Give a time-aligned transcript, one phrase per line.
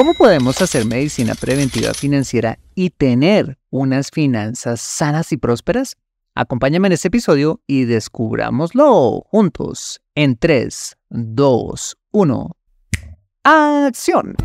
[0.00, 5.98] ¿Cómo podemos hacer medicina preventiva financiera y tener unas finanzas sanas y prósperas?
[6.34, 12.56] Acompáñame en este episodio y descubrámoslo juntos en 3, 2, 1.
[13.44, 14.36] ¡Acción!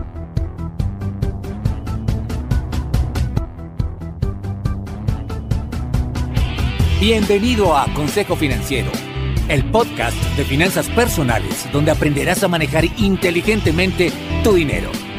[6.99, 8.91] Bienvenido a Consejo Financiero,
[9.47, 14.11] el podcast de finanzas personales donde aprenderás a manejar inteligentemente
[14.43, 14.91] tu dinero,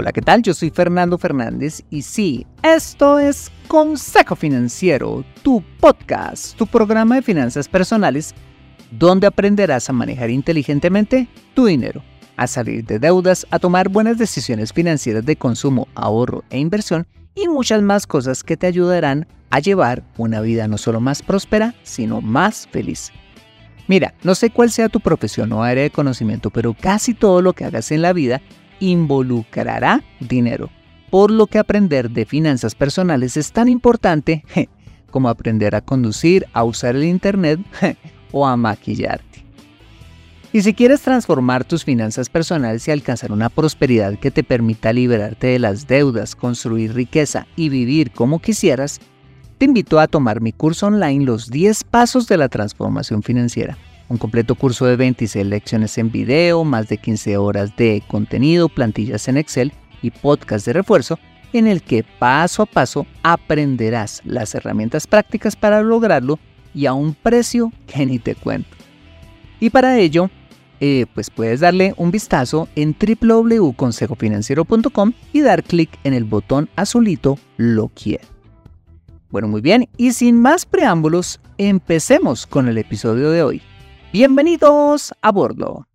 [0.00, 0.40] Hola, ¿qué tal?
[0.40, 7.22] Yo soy Fernando Fernández y sí, esto es Consejo Financiero, tu podcast, tu programa de
[7.22, 8.34] finanzas personales,
[8.92, 12.02] donde aprenderás a manejar inteligentemente tu dinero,
[12.38, 17.48] a salir de deudas, a tomar buenas decisiones financieras de consumo, ahorro e inversión y
[17.48, 22.22] muchas más cosas que te ayudarán a llevar una vida no solo más próspera, sino
[22.22, 23.12] más feliz.
[23.86, 27.52] Mira, no sé cuál sea tu profesión o área de conocimiento, pero casi todo lo
[27.52, 28.40] que hagas en la vida
[28.80, 30.70] involucrará dinero.
[31.10, 34.44] Por lo que aprender de finanzas personales es tan importante
[35.10, 37.60] como aprender a conducir, a usar el Internet
[38.32, 39.44] o a maquillarte.
[40.52, 45.46] Y si quieres transformar tus finanzas personales y alcanzar una prosperidad que te permita liberarte
[45.46, 49.00] de las deudas, construir riqueza y vivir como quisieras,
[49.58, 53.78] te invito a tomar mi curso online Los 10 Pasos de la Transformación Financiera.
[54.10, 59.28] Un completo curso de 26 lecciones en video, más de 15 horas de contenido, plantillas
[59.28, 61.20] en Excel y podcast de refuerzo,
[61.52, 66.40] en el que paso a paso aprenderás las herramientas prácticas para lograrlo
[66.74, 68.76] y a un precio que ni te cuento.
[69.60, 70.28] Y para ello,
[70.80, 77.38] eh, pues puedes darle un vistazo en www.consejofinanciero.com y dar clic en el botón azulito
[77.56, 78.24] Lo quiero.
[79.30, 83.62] Bueno, muy bien, y sin más preámbulos, empecemos con el episodio de hoy.
[84.12, 85.86] Bienvenidos a bordo.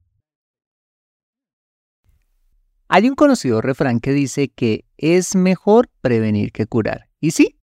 [2.87, 7.09] Hay un conocido refrán que dice que es mejor prevenir que curar.
[7.19, 7.59] Y sí,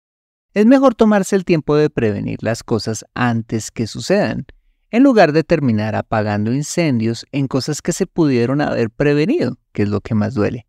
[0.53, 4.45] es mejor tomarse el tiempo de prevenir las cosas antes que sucedan
[4.91, 9.89] en lugar de terminar apagando incendios en cosas que se pudieron haber prevenido, que es
[9.89, 10.67] lo que más duele,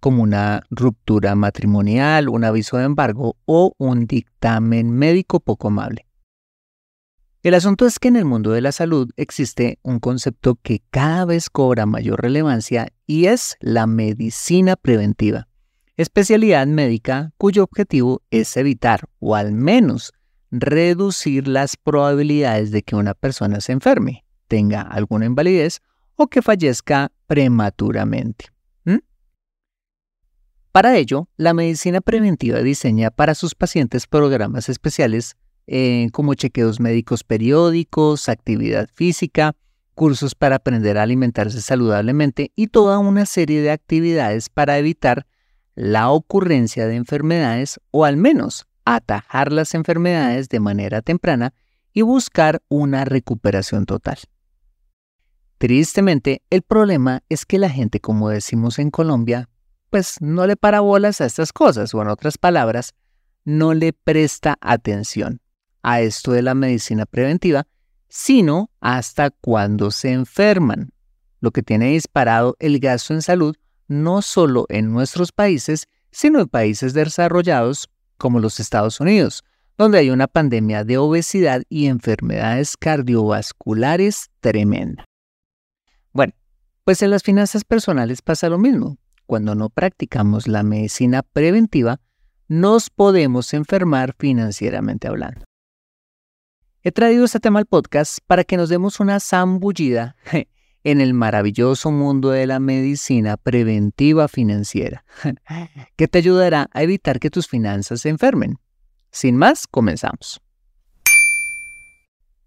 [0.00, 6.06] como una ruptura matrimonial, un aviso de embargo o un dictamen médico poco amable.
[7.42, 11.24] El asunto es que en el mundo de la salud existe un concepto que cada
[11.24, 15.48] vez cobra mayor relevancia y es la medicina preventiva,
[15.96, 20.12] especialidad médica cuyo objetivo es evitar o al menos
[20.52, 25.80] reducir las probabilidades de que una persona se enferme, tenga alguna invalidez
[26.14, 28.52] o que fallezca prematuramente.
[30.70, 35.36] Para ello, la medicina preventiva diseña para sus pacientes programas especiales
[35.66, 39.54] eh, como chequeos médicos periódicos, actividad física,
[39.94, 45.26] cursos para aprender a alimentarse saludablemente y toda una serie de actividades para evitar
[45.74, 51.54] la ocurrencia de enfermedades o al menos atajar las enfermedades de manera temprana
[51.92, 54.18] y buscar una recuperación total.
[55.58, 59.48] Tristemente, el problema es que la gente, como decimos en Colombia,
[59.90, 62.94] pues no le para bolas a estas cosas, o en otras palabras,
[63.44, 65.40] no le presta atención
[65.82, 67.66] a esto de la medicina preventiva,
[68.08, 70.92] sino hasta cuando se enferman,
[71.40, 73.56] lo que tiene disparado el gasto en salud
[73.88, 79.44] no solo en nuestros países, sino en países desarrollados como los Estados Unidos,
[79.76, 85.04] donde hay una pandemia de obesidad y enfermedades cardiovasculares tremenda.
[86.12, 86.32] Bueno,
[86.84, 88.98] pues en las finanzas personales pasa lo mismo.
[89.26, 92.00] Cuando no practicamos la medicina preventiva,
[92.48, 95.44] nos podemos enfermar financieramente hablando.
[96.84, 100.16] He traído este tema al podcast para que nos demos una zambullida
[100.82, 105.04] en el maravilloso mundo de la medicina preventiva financiera,
[105.94, 108.58] que te ayudará a evitar que tus finanzas se enfermen.
[109.12, 110.40] Sin más, comenzamos.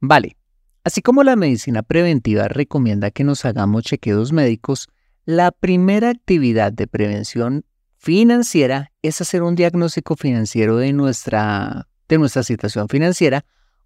[0.02, 0.36] Vale,
[0.84, 4.90] así como la medicina preventiva recomienda que nos hagamos chequeos médicos,
[5.24, 7.64] la primera actividad de prevención
[8.00, 13.46] financiera es hacer un diagnóstico financiero de nuestra, de nuestra situación financiera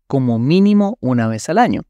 [0.09, 1.83] como mínimo una vez al año,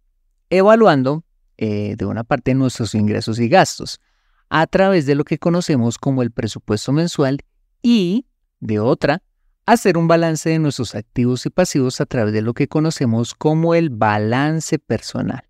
[0.50, 1.24] evaluando
[1.58, 4.02] eh, de una parte nuestros ingresos y gastos
[4.50, 7.40] a través de lo que conocemos como el presupuesto mensual
[7.82, 8.26] y,
[8.60, 9.24] de otra,
[9.66, 13.74] hacer un balance de nuestros activos y pasivos a través de lo que conocemos como
[13.74, 15.48] el balance personal.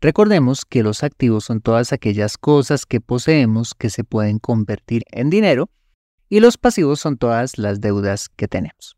[0.00, 5.28] Recordemos que los activos son todas aquellas cosas que poseemos que se pueden convertir en
[5.28, 5.68] dinero
[6.30, 8.96] y los pasivos son todas las deudas que tenemos.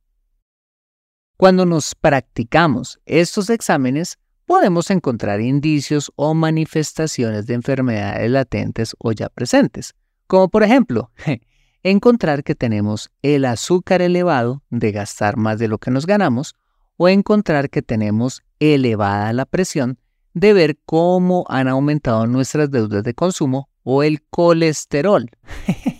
[1.36, 9.28] Cuando nos practicamos estos exámenes, podemos encontrar indicios o manifestaciones de enfermedades latentes o ya
[9.28, 9.94] presentes,
[10.28, 11.10] como por ejemplo,
[11.82, 16.54] encontrar que tenemos el azúcar elevado de gastar más de lo que nos ganamos
[16.96, 19.98] o encontrar que tenemos elevada la presión
[20.34, 25.28] de ver cómo han aumentado nuestras deudas de consumo o el colesterol,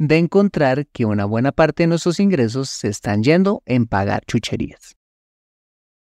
[0.00, 4.96] de encontrar que una buena parte de nuestros ingresos se están yendo en pagar chucherías.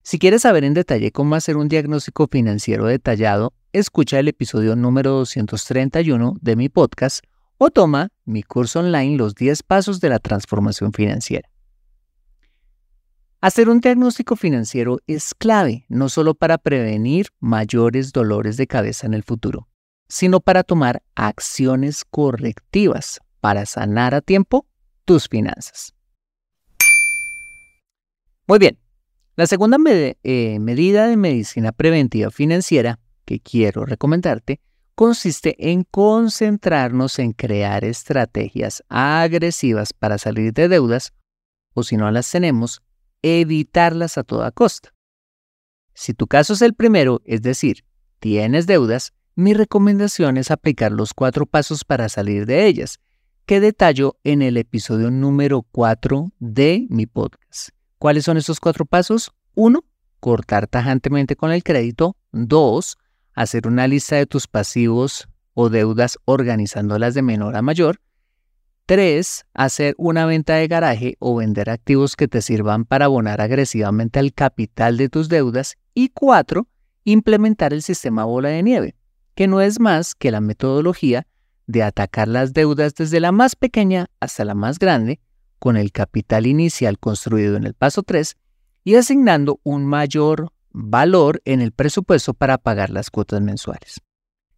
[0.04, 5.12] Si quieres saber en detalle cómo hacer un diagnóstico financiero detallado, escucha el episodio número
[5.12, 7.26] 231 de mi podcast
[7.58, 11.50] o toma mi curso online Los 10 Pasos de la Transformación Financiera.
[13.42, 19.14] Hacer un diagnóstico financiero es clave no solo para prevenir mayores dolores de cabeza en
[19.14, 19.68] el futuro,
[20.08, 24.66] sino para tomar acciones correctivas para sanar a tiempo
[25.04, 25.94] tus finanzas.
[28.48, 28.80] Muy bien,
[29.36, 29.78] la segunda
[30.24, 34.62] eh, medida de medicina preventiva financiera que quiero recomendarte
[34.96, 41.12] consiste en concentrarnos en crear estrategias agresivas para salir de deudas
[41.74, 42.82] o si no las tenemos,
[43.24, 44.94] evitarlas a toda costa.
[45.94, 47.84] Si tu caso es el primero, es decir,
[48.20, 53.02] tienes deudas, mi recomendación es aplicar los cuatro pasos para salir de ellas,
[53.46, 57.70] que detallo en el episodio número 4 de mi podcast.
[57.98, 59.32] ¿Cuáles son esos cuatro pasos?
[59.56, 59.84] 1.
[60.20, 62.16] Cortar tajantemente con el crédito.
[62.32, 62.98] 2.
[63.34, 68.00] Hacer una lista de tus pasivos o deudas organizándolas de menor a mayor.
[68.86, 69.46] 3.
[69.54, 74.34] Hacer una venta de garaje o vender activos que te sirvan para abonar agresivamente al
[74.34, 75.76] capital de tus deudas.
[75.94, 76.68] Y 4.
[77.04, 78.96] Implementar el sistema bola de nieve
[79.36, 81.28] que no es más que la metodología
[81.68, 85.20] de atacar las deudas desde la más pequeña hasta la más grande,
[85.60, 88.36] con el capital inicial construido en el paso 3
[88.84, 94.02] y asignando un mayor valor en el presupuesto para pagar las cuotas mensuales.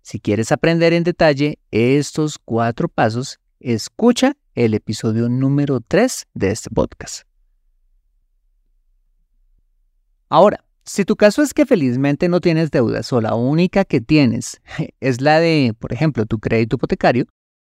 [0.02, 6.70] Si quieres aprender en detalle estos cuatro pasos, escucha el episodio número 3 de este
[6.70, 7.28] podcast.
[10.30, 14.62] Ahora, si tu caso es que felizmente no tienes deudas o la única que tienes
[15.00, 17.26] es la de, por ejemplo, tu crédito hipotecario,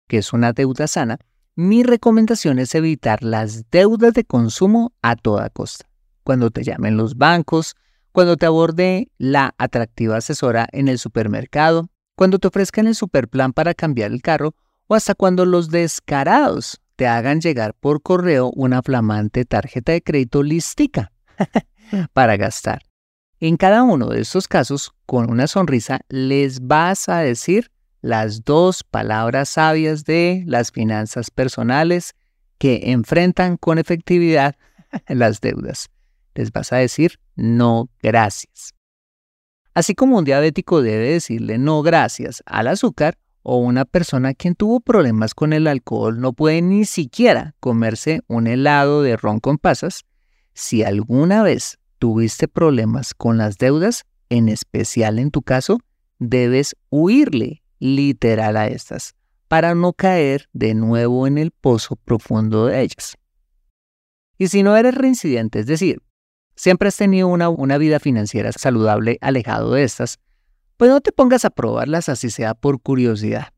[0.07, 1.17] que es una deuda sana,
[1.55, 5.89] mi recomendación es evitar las deudas de consumo a toda costa.
[6.23, 7.75] Cuando te llamen los bancos,
[8.11, 13.73] cuando te aborde la atractiva asesora en el supermercado, cuando te ofrezcan el superplan para
[13.73, 14.55] cambiar el carro
[14.87, 20.43] o hasta cuando los descarados te hagan llegar por correo una flamante tarjeta de crédito
[20.43, 21.11] listica
[22.13, 22.88] para gastar.
[23.41, 27.71] En cada uno de estos casos, con una sonrisa, les vas a decir
[28.01, 32.15] las dos palabras sabias de las finanzas personales
[32.57, 34.55] que enfrentan con efectividad
[35.07, 35.89] las deudas.
[36.35, 38.73] Les vas a decir no gracias.
[39.73, 44.81] Así como un diabético debe decirle no gracias al azúcar, o una persona quien tuvo
[44.81, 50.03] problemas con el alcohol no puede ni siquiera comerse un helado de ron con pasas,
[50.53, 55.79] si alguna vez tuviste problemas con las deudas, en especial en tu caso,
[56.17, 59.15] debes huirle literal a estas
[59.47, 63.17] para no caer de nuevo en el pozo profundo de ellas.
[64.37, 66.01] Y si no eres reincidente, es decir,
[66.55, 70.19] siempre has tenido una, vida financiera saludable alejado de estas,
[70.77, 73.53] pues no te pongas a probarlas así sea por curiosidad,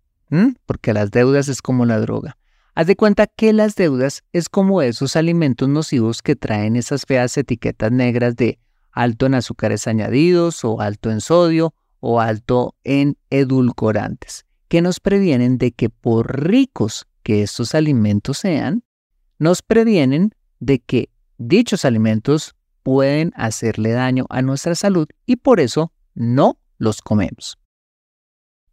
[0.66, 2.38] porque las deudas es como la droga.
[2.74, 7.36] Haz de cuenta que las deudas es como esos alimentos nocivos que traen esas feas
[7.38, 8.60] etiquetas negras de
[8.94, 15.58] alto en azúcares añadidos o alto en sodio o alto en edulcorantes, que nos previenen
[15.58, 18.84] de que por ricos que estos alimentos sean,
[19.38, 25.92] nos previenen de que dichos alimentos pueden hacerle daño a nuestra salud y por eso
[26.14, 27.58] no los comemos.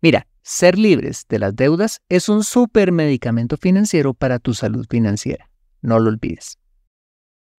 [0.00, 5.50] Mira, ser libres de las deudas es un super medicamento financiero para tu salud financiera.
[5.82, 6.58] No lo olvides.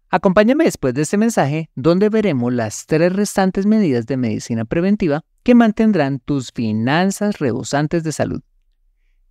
[0.09, 5.53] Acompáñame después de este mensaje donde veremos las tres restantes medidas de medicina preventiva que
[5.53, 8.41] mantendrán tus finanzas rebosantes de salud.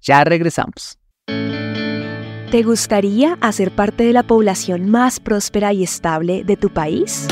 [0.00, 0.96] Ya regresamos.
[1.26, 7.26] ¿Te gustaría hacer parte de la población más próspera y estable de tu país?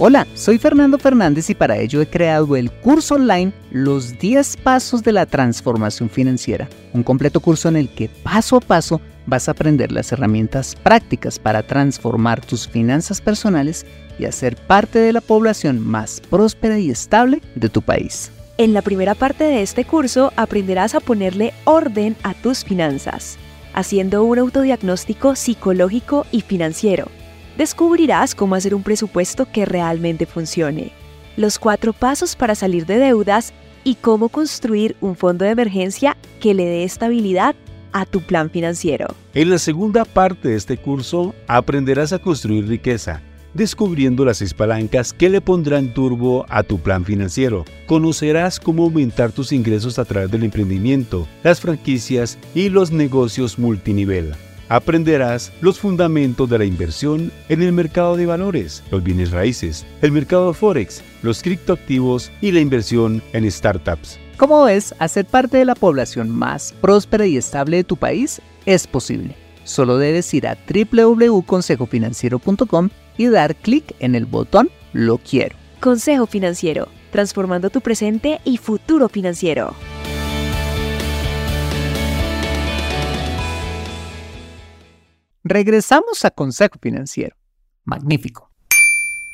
[0.00, 5.02] Hola, soy Fernando Fernández y para ello he creado el curso online Los 10 Pasos
[5.02, 9.50] de la Transformación Financiera, un completo curso en el que paso a paso vas a
[9.50, 13.86] aprender las herramientas prácticas para transformar tus finanzas personales
[14.20, 18.30] y hacer parte de la población más próspera y estable de tu país.
[18.56, 23.36] En la primera parte de este curso aprenderás a ponerle orden a tus finanzas,
[23.74, 27.17] haciendo un autodiagnóstico psicológico y financiero.
[27.58, 30.92] Descubrirás cómo hacer un presupuesto que realmente funcione,
[31.36, 36.54] los cuatro pasos para salir de deudas y cómo construir un fondo de emergencia que
[36.54, 37.56] le dé estabilidad
[37.90, 39.08] a tu plan financiero.
[39.34, 43.22] En la segunda parte de este curso aprenderás a construir riqueza
[43.54, 47.64] descubriendo las seis palancas que le pondrán turbo a tu plan financiero.
[47.86, 54.34] Conocerás cómo aumentar tus ingresos a través del emprendimiento, las franquicias y los negocios multinivel.
[54.68, 60.12] Aprenderás los fundamentos de la inversión en el mercado de valores, los bienes raíces, el
[60.12, 64.18] mercado forex, los criptoactivos y la inversión en startups.
[64.36, 68.86] Como ves, hacer parte de la población más próspera y estable de tu país es
[68.86, 69.34] posible.
[69.64, 75.56] Solo debes ir a www.consejofinanciero.com y dar clic en el botón Lo quiero.
[75.80, 79.74] Consejo Financiero, transformando tu presente y futuro financiero.
[85.50, 87.34] Regresamos a Consejo Financiero.
[87.86, 88.50] Magnífico.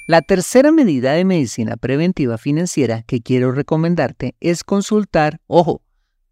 [0.06, 5.82] La tercera medida de medicina preventiva financiera que quiero recomendarte es consultar, ojo,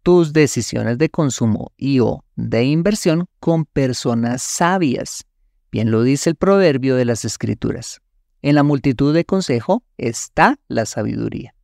[0.01, 5.25] tus decisiones de consumo y o de inversión con personas sabias
[5.69, 7.99] Bien lo dice el proverbio de las escrituras.
[8.41, 11.55] En la multitud de consejo está la sabiduría.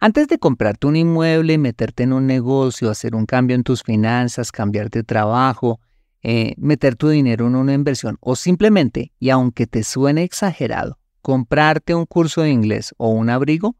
[0.00, 4.52] Antes de comprarte un inmueble, meterte en un negocio, hacer un cambio en tus finanzas,
[4.52, 5.80] cambiar de trabajo,
[6.22, 11.94] eh, meter tu dinero en una inversión o simplemente, y aunque te suene exagerado, comprarte
[11.94, 13.76] un curso de inglés o un abrigo,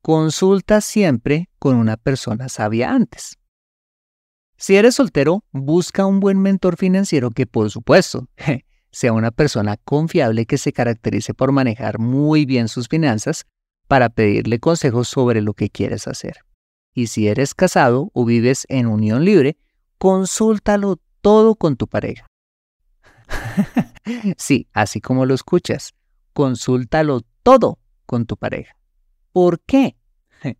[0.00, 3.38] consulta siempre con una persona sabia antes.
[4.56, 8.28] Si eres soltero, busca un buen mentor financiero que por supuesto
[8.90, 13.44] sea una persona confiable que se caracterice por manejar muy bien sus finanzas
[13.88, 16.36] para pedirle consejos sobre lo que quieres hacer.
[16.94, 19.56] Y si eres casado o vives en unión libre,
[19.98, 22.26] consúltalo todo con tu pareja.
[24.36, 25.94] sí, así como lo escuchas,
[26.34, 28.76] consúltalo todo con tu pareja.
[29.32, 29.96] ¿Por qué?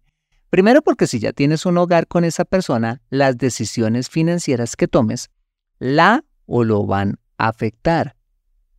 [0.50, 5.30] Primero porque si ya tienes un hogar con esa persona, las decisiones financieras que tomes
[5.78, 8.16] la o lo van a afectar.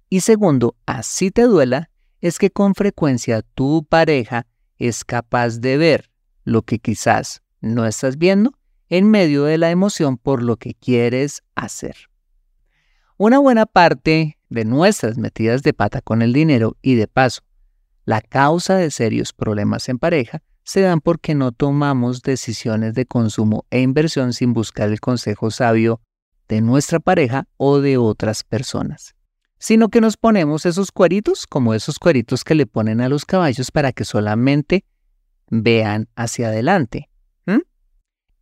[0.09, 1.89] Y segundo, así te duela,
[2.21, 4.47] es que con frecuencia tu pareja
[4.77, 6.09] es capaz de ver
[6.45, 8.53] lo que quizás no estás viendo
[8.89, 11.95] en medio de la emoción por lo que quieres hacer.
[13.17, 17.41] Una buena parte de nuestras metidas de pata con el dinero y de paso,
[18.05, 23.65] la causa de serios problemas en pareja se dan porque no tomamos decisiones de consumo
[23.69, 26.01] e inversión sin buscar el consejo sabio
[26.47, 29.15] de nuestra pareja o de otras personas
[29.63, 33.71] sino que nos ponemos esos cueritos como esos cueritos que le ponen a los caballos
[33.71, 34.83] para que solamente
[35.49, 37.09] vean hacia adelante.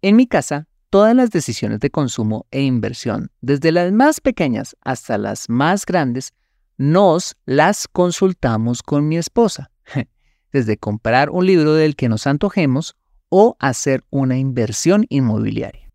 [0.02, 5.18] En mi casa, todas las decisiones de consumo e inversión, desde las más pequeñas hasta
[5.18, 6.34] las más grandes,
[6.78, 9.72] nos las consultamos con mi esposa,
[10.52, 12.96] desde comprar un libro del que nos antojemos
[13.30, 15.90] o hacer una inversión inmobiliaria.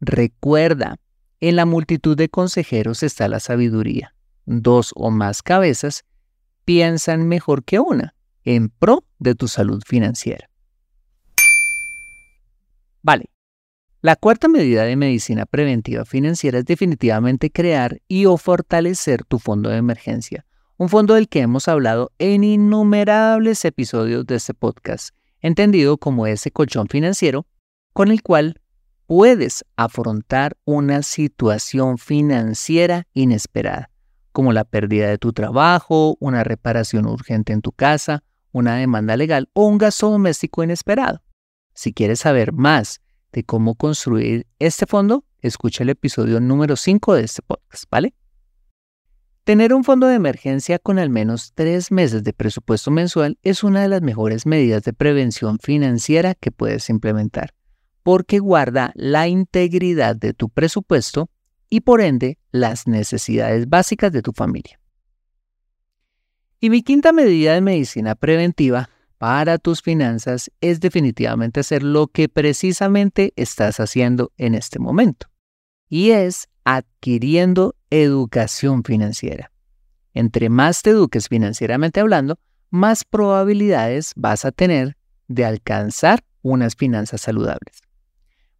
[0.00, 0.96] Recuerda,
[1.40, 4.14] en la multitud de consejeros está la sabiduría
[4.48, 6.04] dos o más cabezas
[6.64, 10.47] piensan mejor que una en pro de tu salud financiera.
[13.02, 13.30] Vale.
[14.00, 19.70] La cuarta medida de medicina preventiva financiera es definitivamente crear y o fortalecer tu fondo
[19.70, 25.98] de emergencia, un fondo del que hemos hablado en innumerables episodios de este podcast, entendido
[25.98, 27.46] como ese colchón financiero
[27.92, 28.60] con el cual
[29.06, 33.90] puedes afrontar una situación financiera inesperada
[34.38, 39.48] como la pérdida de tu trabajo, una reparación urgente en tu casa, una demanda legal
[39.52, 41.22] o un gasto doméstico inesperado.
[41.78, 47.22] Si quieres saber más de cómo construir este fondo, escucha el episodio número 5 de
[47.22, 48.14] este podcast, ¿vale?
[49.44, 53.80] Tener un fondo de emergencia con al menos tres meses de presupuesto mensual es una
[53.80, 57.54] de las mejores medidas de prevención financiera que puedes implementar,
[58.02, 61.30] porque guarda la integridad de tu presupuesto
[61.70, 64.80] y por ende las necesidades básicas de tu familia.
[66.58, 72.28] Y mi quinta medida de medicina preventiva para tus finanzas es definitivamente hacer lo que
[72.28, 75.28] precisamente estás haciendo en este momento,
[75.88, 79.50] y es adquiriendo educación financiera.
[80.14, 82.38] Entre más te eduques financieramente hablando,
[82.70, 84.96] más probabilidades vas a tener
[85.26, 87.82] de alcanzar unas finanzas saludables.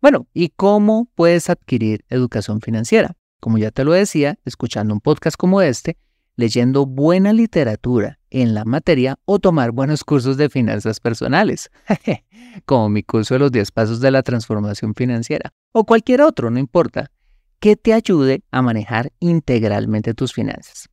[0.01, 3.17] Bueno, ¿y cómo puedes adquirir educación financiera?
[3.41, 5.97] como ya te lo decía, escuchando un podcast como este,
[6.39, 11.69] leyendo buena literatura en la materia o tomar buenos cursos de finanzas personales,
[12.65, 16.61] como mi curso de los 10 pasos de la transformación financiera, o cualquier otro, no
[16.61, 17.11] importa,
[17.59, 20.89] que te ayude a manejar integralmente tus finanzas.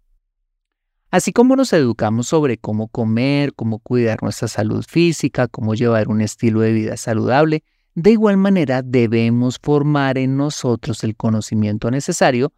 [1.12, 6.22] Así como nos educamos sobre cómo comer, cómo cuidar nuestra salud física, cómo llevar un
[6.22, 12.52] estilo de vida saludable, de igual manera debemos formar en nosotros el conocimiento necesario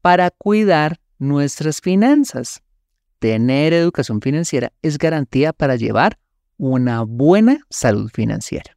[0.00, 2.62] para cuidar nuestras finanzas.
[3.20, 6.18] Tener educación financiera es garantía para llevar
[6.56, 8.76] una buena salud financiera.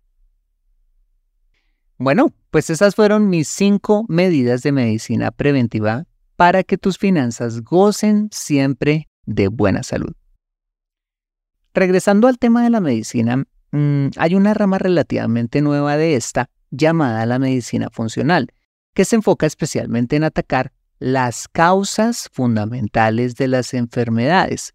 [1.98, 8.30] Bueno, pues esas fueron mis cinco medidas de medicina preventiva para que tus finanzas gocen
[8.32, 10.14] siempre de buena salud.
[11.74, 17.26] Regresando al tema de la medicina, mm, hay una rama relativamente nueva de esta llamada
[17.26, 18.52] la medicina funcional,
[18.94, 24.74] que se enfoca especialmente en atacar las causas fundamentales de las enfermedades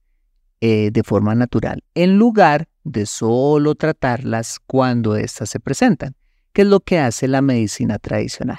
[0.60, 6.14] eh, de forma natural, en lugar de solo tratarlas cuando éstas se presentan,
[6.52, 8.58] que es lo que hace la medicina tradicional.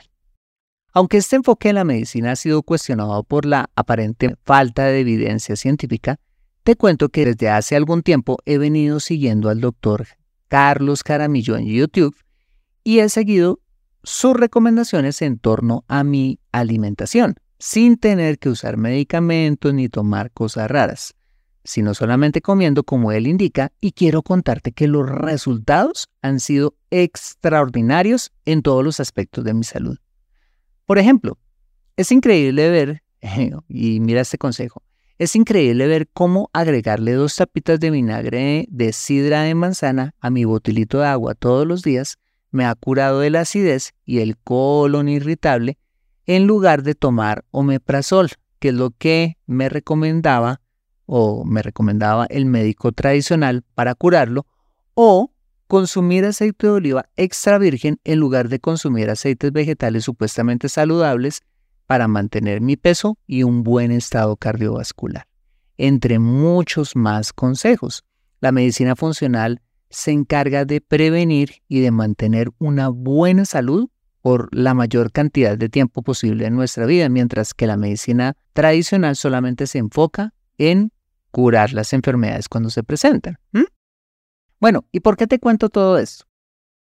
[0.94, 5.56] Aunque este enfoque en la medicina ha sido cuestionado por la aparente falta de evidencia
[5.56, 6.20] científica,
[6.64, 10.08] te cuento que desde hace algún tiempo he venido siguiendo al doctor
[10.48, 12.16] Carlos Caramillo en YouTube
[12.84, 13.60] y he seguido
[14.02, 20.72] sus recomendaciones en torno a mi alimentación sin tener que usar medicamentos ni tomar cosas
[20.72, 21.14] raras,
[21.64, 28.32] sino solamente comiendo como él indica y quiero contarte que los resultados han sido extraordinarios
[28.46, 29.98] en todos los aspectos de mi salud.
[30.86, 31.38] Por ejemplo,
[31.98, 33.04] es increíble ver,
[33.68, 34.82] y mira este consejo,
[35.20, 40.46] es increíble ver cómo agregarle dos tapitas de vinagre de sidra de manzana a mi
[40.46, 42.18] botilito de agua todos los días
[42.52, 45.78] me ha curado de la acidez y el colon irritable
[46.30, 50.62] en lugar de tomar omeprazol, que es lo que me recomendaba
[51.08, 54.46] o me recomendaba el médico tradicional para curarlo,
[54.94, 55.32] o
[55.66, 61.42] consumir aceite de oliva extra virgen en lugar de consumir aceites vegetales supuestamente saludables
[61.88, 65.26] para mantener mi peso y un buen estado cardiovascular.
[65.78, 68.04] Entre muchos más consejos,
[68.40, 73.90] la medicina funcional se encarga de prevenir y de mantener una buena salud
[74.22, 79.16] por la mayor cantidad de tiempo posible en nuestra vida, mientras que la medicina tradicional
[79.16, 80.92] solamente se enfoca en
[81.32, 83.38] curar las enfermedades cuando se presentan.
[84.60, 86.26] Bueno, ¿y por qué te cuento todo esto?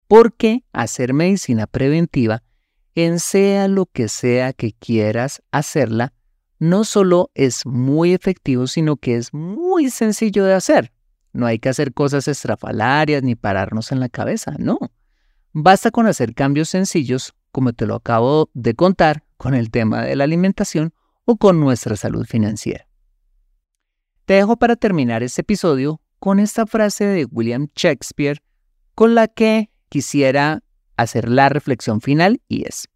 [0.06, 2.42] Porque hacer medicina preventiva,
[2.94, 6.12] en sea lo que sea que quieras hacerla,
[6.60, 10.92] no solo es muy efectivo, sino que es muy sencillo de hacer.
[11.32, 14.78] No hay que hacer cosas estrafalarias ni pararnos en la cabeza, no.
[15.56, 20.16] Basta con hacer cambios sencillos, como te lo acabo de contar, con el tema de
[20.16, 20.92] la alimentación
[21.26, 22.88] o con nuestra salud financiera.
[24.24, 28.42] Te dejo para terminar este episodio con esta frase de William Shakespeare
[28.96, 30.64] con la que quisiera
[30.96, 32.88] hacer la reflexión final y es,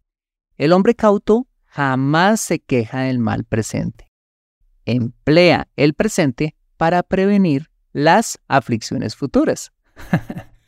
[0.57, 4.11] el hombre cauto jamás se queja del mal presente.
[4.83, 9.71] Emplea el presente para prevenir las aflicciones futuras.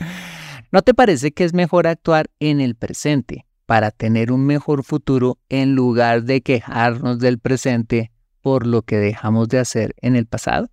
[0.71, 5.37] ¿No te parece que es mejor actuar en el presente para tener un mejor futuro
[5.49, 10.69] en lugar de quejarnos del presente por lo que dejamos de hacer en el pasado?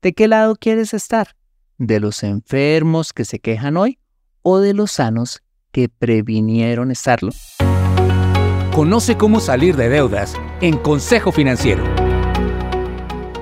[0.00, 1.36] ¿De qué lado quieres estar?
[1.76, 3.98] ¿De los enfermos que se quejan hoy
[4.42, 7.32] o de los sanos que previnieron estarlo?
[8.72, 12.05] Conoce cómo salir de deudas en Consejo Financiero.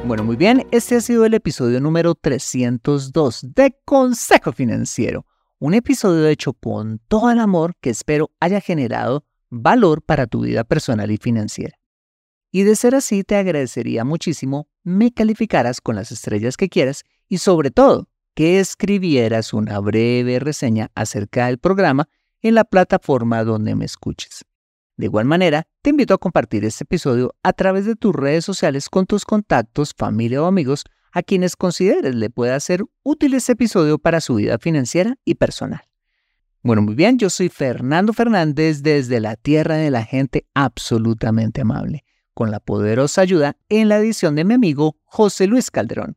[0.06, 5.24] Bueno, muy bien, este ha sido el episodio número 302 de Consejo Financiero,
[5.58, 10.62] un episodio hecho con todo el amor que espero haya generado valor para tu vida
[10.64, 11.78] personal y financiera.
[12.52, 17.38] Y de ser así, te agradecería muchísimo me calificaras con las estrellas que quieras y
[17.38, 22.10] sobre todo que escribieras una breve reseña acerca del programa
[22.42, 24.44] en la plataforma donde me escuches.
[24.96, 28.88] De igual manera, te invito a compartir este episodio a través de tus redes sociales
[28.88, 33.98] con tus contactos, familia o amigos a quienes consideres le pueda ser útil este episodio
[33.98, 35.83] para su vida financiera y personal.
[36.62, 42.04] Bueno, muy bien, yo soy Fernando Fernández desde la tierra de la gente absolutamente amable,
[42.33, 46.16] con la poderosa ayuda en la edición de mi amigo José Luis Calderón.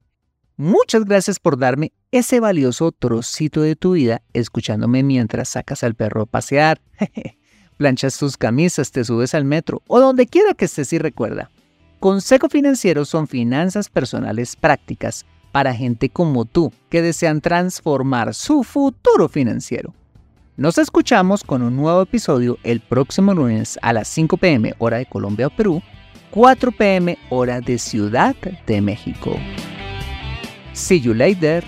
[0.55, 6.23] Muchas gracias por darme ese valioso trocito de tu vida escuchándome mientras sacas al perro
[6.23, 6.81] a pasear.
[7.77, 11.49] Planchas tus camisas, te subes al metro o donde quiera que estés y recuerda.
[11.99, 19.29] Consejo Financiero son finanzas personales prácticas para gente como tú que desean transformar su futuro
[19.29, 19.93] financiero.
[20.57, 25.05] Nos escuchamos con un nuevo episodio el próximo lunes a las 5 pm hora de
[25.05, 25.81] Colombia o Perú,
[26.31, 28.35] 4 pm hora de Ciudad
[28.65, 29.35] de México.
[30.73, 31.63] See you later.